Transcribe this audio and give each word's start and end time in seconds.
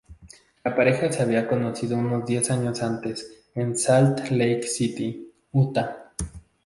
La 0.65 0.75
pareja 0.75 1.11
se 1.11 1.21
había 1.21 1.47
conocido 1.47 1.95
unos 1.95 2.25
diez 2.25 2.49
años 2.49 2.81
antes 2.81 3.45
en 3.53 3.77
Salt 3.77 4.31
Lake 4.31 4.63
City, 4.63 5.31
Utah. 5.51 6.15